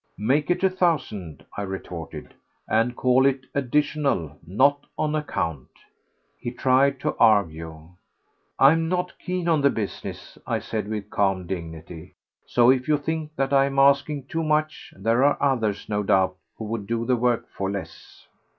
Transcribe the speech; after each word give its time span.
"Make 0.17 0.49
it 0.49 0.63
a 0.63 0.69
thousand," 0.71 1.45
I 1.55 1.61
retorted; 1.61 2.33
"and 2.67 2.95
call 2.95 3.23
it 3.27 3.45
'additional,' 3.53 4.35
not 4.47 4.83
'on 4.97 5.13
account.'" 5.13 5.77
He 6.39 6.49
tried 6.49 6.99
to 7.01 7.15
argue. 7.19 7.87
"I 8.57 8.71
am 8.71 8.89
not 8.89 9.13
keen 9.19 9.47
on 9.47 9.61
the 9.61 9.69
business," 9.69 10.39
I 10.47 10.57
said 10.57 10.87
with 10.87 11.11
calm 11.11 11.45
dignity, 11.45 12.15
"so 12.47 12.71
if 12.71 12.87
you 12.87 12.97
think 12.97 13.35
that 13.35 13.53
I 13.53 13.65
am 13.65 13.77
asking 13.77 14.23
too 14.25 14.41
much—there 14.43 15.23
are 15.23 15.37
others, 15.39 15.87
no 15.87 16.01
doubt, 16.01 16.35
who 16.57 16.65
would 16.65 16.87
do 16.87 17.05
the 17.05 17.15
work 17.15 17.47
for 17.55 17.69
less." 17.69 18.25